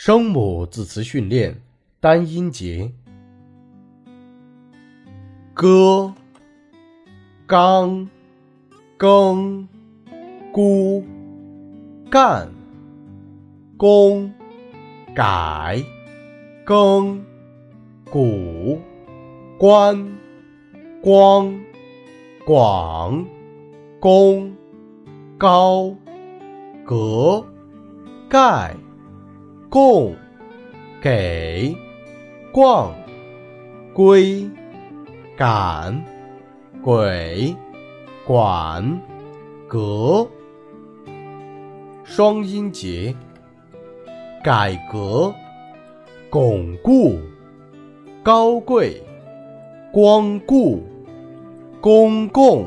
[0.00, 1.60] 声母字词训练
[1.98, 2.92] 单音节：
[5.52, 6.14] 歌、
[7.48, 8.08] 刚、
[8.96, 9.68] 更、
[10.52, 11.04] 孤、
[12.08, 12.48] 干、
[13.76, 14.32] 公、
[15.16, 15.82] 改、
[16.64, 17.20] 更、
[18.08, 18.78] 古、
[19.58, 20.16] 关、
[21.02, 21.60] 光、
[22.46, 23.26] 广、
[23.98, 24.56] 公、
[25.36, 25.92] 高、
[26.86, 27.44] 革、
[28.28, 28.76] 盖。
[29.70, 30.16] 供、
[31.02, 31.76] 给、
[32.50, 32.94] 逛、
[33.92, 34.48] 归、
[35.36, 36.02] 赶、
[36.82, 37.54] 鬼、
[38.24, 39.00] 管、
[39.68, 40.26] 革，
[42.02, 43.14] 双音节，
[44.42, 45.34] 改革、
[46.30, 47.18] 巩固、
[48.22, 49.02] 高贵、
[49.92, 50.82] 光顾、
[51.82, 52.66] 公共、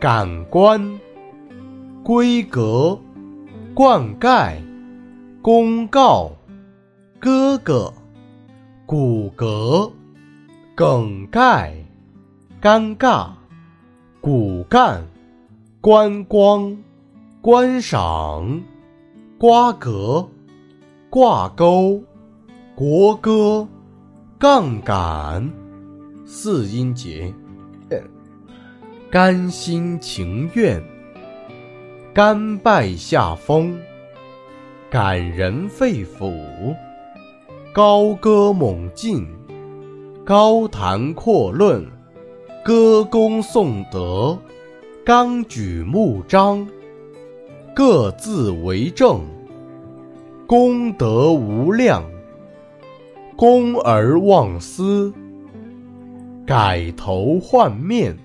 [0.00, 1.00] 感官、
[2.02, 2.98] 规格、
[3.74, 4.56] 灌溉。
[5.42, 6.30] 公告，
[7.18, 7.90] 哥哥，
[8.84, 9.90] 骨骼，
[10.74, 11.72] 梗概，
[12.60, 13.30] 尴尬，
[14.20, 15.02] 骨干，
[15.80, 16.76] 观光，
[17.40, 18.60] 观赏，
[19.38, 20.28] 瓜葛，
[21.08, 22.02] 挂钩，
[22.74, 23.66] 国歌，
[24.38, 25.50] 杠杆，
[26.26, 27.32] 四音节，
[29.10, 30.84] 甘心情愿，
[32.12, 33.80] 甘拜下风。
[34.90, 36.74] 感人肺腑，
[37.72, 39.24] 高歌猛进，
[40.24, 41.86] 高谈阔论，
[42.64, 44.36] 歌功颂德，
[45.06, 46.68] 纲举目张，
[47.72, 49.20] 各自为政，
[50.44, 52.02] 功德无量，
[53.36, 55.14] 公而忘私，
[56.44, 58.18] 改头换面，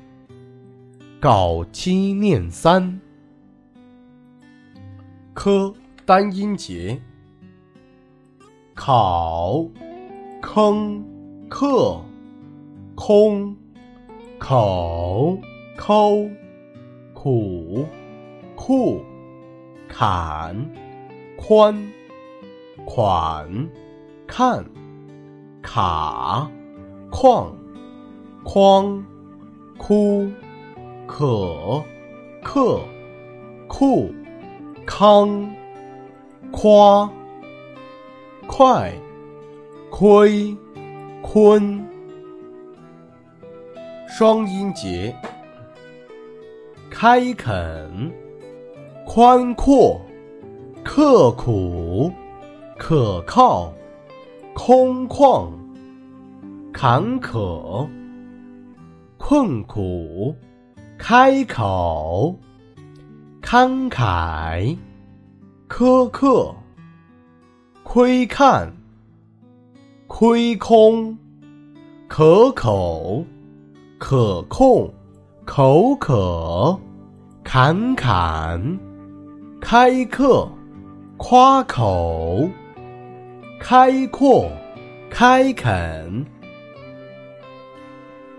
[1.19, 2.99] 搞七念三，
[5.35, 5.71] 科。
[6.05, 7.01] 单音节：
[8.75, 9.65] 考、
[10.39, 11.03] 坑、
[11.49, 11.99] 克、
[12.93, 13.57] 空、
[14.37, 15.39] 口、
[15.75, 16.29] 抠、
[17.11, 17.87] 苦、
[18.55, 19.01] 库、
[19.87, 20.69] 坎、
[21.35, 21.91] 宽、
[22.85, 23.69] 款、
[24.27, 24.63] 看、
[25.63, 26.47] 卡、
[27.09, 27.57] 矿、
[28.43, 29.03] 框、
[29.79, 30.29] 哭、
[31.07, 31.83] 可、
[32.43, 32.79] 克、
[33.67, 34.13] 库、
[34.85, 35.64] 康。
[36.55, 37.11] 夸，
[38.47, 38.93] 快，
[39.91, 40.55] 亏，
[41.21, 41.85] 坤，
[44.07, 45.13] 双音节，
[46.89, 48.09] 开垦，
[49.05, 49.99] 宽阔，
[50.81, 52.09] 刻苦，
[52.77, 53.73] 可靠，
[54.53, 55.51] 空旷，
[56.71, 57.85] 坎坷，
[59.17, 60.33] 困苦，
[60.97, 62.39] 开口，
[63.41, 64.77] 慷慨。
[65.67, 66.55] 苛刻，
[67.83, 68.71] 窥看，
[70.07, 71.17] 亏空，
[72.07, 73.25] 可口，
[73.97, 74.93] 可控，
[75.43, 76.79] 口渴，
[77.43, 78.79] 侃侃，
[79.59, 80.47] 开课，
[81.17, 82.47] 夸口，
[83.59, 84.49] 开阔，
[85.09, 86.25] 开垦。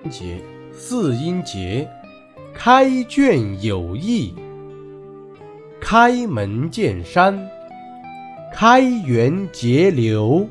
[0.09, 0.41] 节
[0.73, 1.91] 四音节，
[2.55, 4.33] 开卷有益。
[5.89, 7.49] 开门见山，
[8.53, 10.45] 开源节流，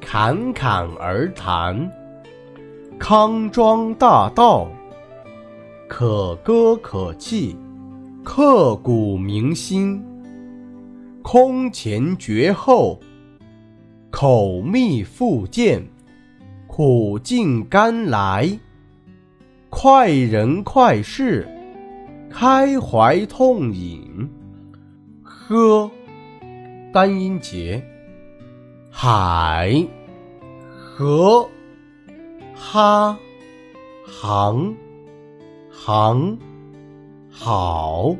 [0.00, 1.88] 侃侃而谈，
[2.98, 4.68] 康庄大道，
[5.88, 7.56] 可歌可泣，
[8.24, 10.04] 刻骨铭心，
[11.22, 12.98] 空前绝后，
[14.10, 15.80] 口蜜腹剑，
[16.66, 18.50] 苦尽甘来，
[19.70, 21.46] 快人快事，
[22.28, 24.28] 开怀痛饮。
[25.46, 25.90] 呵，
[26.90, 27.84] 单音节，
[28.90, 29.86] 海，
[30.74, 31.46] 河，
[32.54, 33.18] 哈，
[34.06, 34.74] 行，
[35.70, 36.38] 行，
[37.30, 38.16] 好，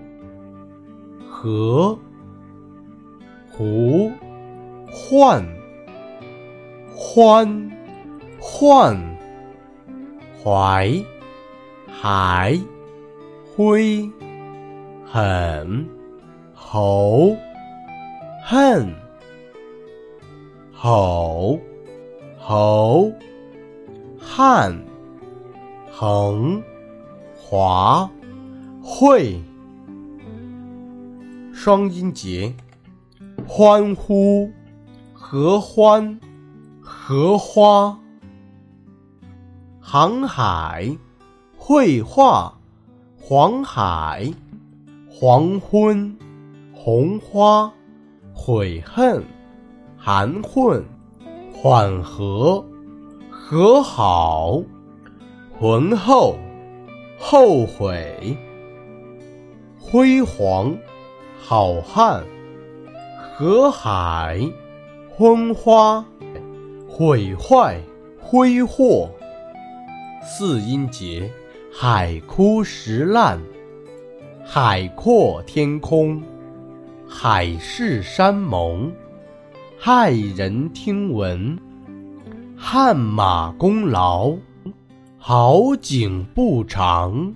[1.31, 1.99] 和，
[3.51, 4.13] 湖，
[4.93, 5.43] 换，
[6.91, 7.71] 欢，
[8.39, 9.17] 换，
[10.43, 11.03] 怀，
[11.87, 12.61] 还，
[13.57, 14.11] 灰，
[15.07, 15.94] 很。
[16.75, 17.37] 吼，
[18.43, 18.93] 恨，
[20.73, 21.57] 吼，
[22.37, 23.13] 吼，
[24.19, 24.77] 汉，
[25.89, 26.61] 横，
[27.37, 28.11] 华，
[28.83, 29.41] 会，
[31.53, 32.53] 双音节，
[33.47, 34.51] 欢呼，
[35.13, 36.19] 合欢，
[36.81, 37.97] 荷花，
[39.79, 40.91] 航海，
[41.57, 42.53] 绘画，
[43.17, 44.29] 黄海，
[45.09, 46.19] 黄昏。
[46.85, 47.73] 红花，
[48.35, 49.25] 悔恨，
[49.97, 50.85] 含混，
[51.51, 52.63] 缓和，
[53.31, 54.63] 和好，
[55.59, 56.37] 浑厚，
[57.19, 58.37] 后悔，
[59.81, 60.77] 辉煌，
[61.39, 62.23] 好汉，
[63.33, 64.39] 河海，
[65.09, 66.05] 昏花，
[66.87, 67.81] 毁坏，
[68.21, 69.09] 挥霍。
[70.23, 71.33] 四音节，
[71.73, 73.41] 海枯石烂，
[74.45, 76.23] 海阔天空，
[77.27, 78.93] 海誓山盟，
[79.81, 81.59] 骇人听闻，
[82.55, 84.37] 汗马功劳，
[85.17, 87.35] 好景不长，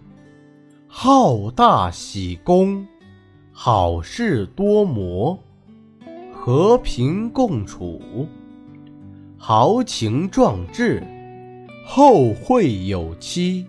[0.87, 2.87] 好大喜功，
[3.51, 5.39] 好事多磨，
[6.35, 7.99] 和平共处，
[9.39, 11.03] 豪情壮志。
[11.87, 13.67] 后会有期，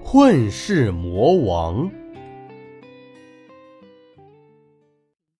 [0.00, 1.90] 混世魔王。